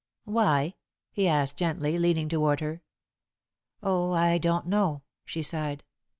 [0.25, 0.73] "Why?"
[1.11, 2.81] he asked gently, leaning toward her.
[3.83, 5.83] "Oh, I don't know," she sighed.